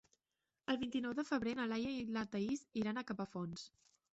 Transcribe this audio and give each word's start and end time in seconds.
El 0.73 0.79
vint-i-nou 0.83 1.13
de 1.19 1.25
febrer 1.27 1.53
na 1.59 1.67
Laia 1.73 1.91
i 1.99 2.01
na 2.17 2.25
Thaís 2.33 2.67
iran 2.83 2.99
a 2.99 3.05
Capafonts. 3.13 3.69